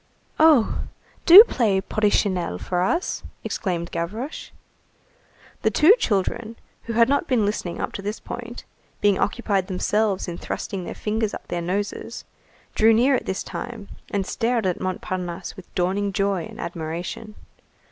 "Oh! 0.39 0.85
Do 1.27 1.43
play 1.43 1.79
Porrichinelle 1.79 2.57
for 2.59 2.81
us!" 2.81 3.21
exclaimed 3.43 3.91
Gavroche. 3.91 4.49
The 5.61 5.69
two 5.69 5.93
children, 5.99 6.55
who 6.85 6.93
had 6.93 7.07
not 7.07 7.27
been 7.27 7.45
listening 7.45 7.79
up 7.79 7.93
to 7.93 8.01
this 8.01 8.19
point, 8.19 8.63
being 8.99 9.19
occupied 9.19 9.67
themselves 9.67 10.27
in 10.27 10.39
thrusting 10.39 10.85
their 10.85 10.95
fingers 10.95 11.35
up 11.35 11.47
their 11.49 11.61
noses, 11.61 12.25
drew 12.73 12.93
near 12.95 13.13
at 13.13 13.27
this 13.27 13.45
name, 13.53 13.89
and 14.09 14.25
stared 14.25 14.65
at 14.65 14.81
Montparnasse 14.81 15.55
with 15.55 15.71
dawning 15.75 16.13
joy 16.13 16.45
and 16.45 16.59
admiration. 16.59 17.35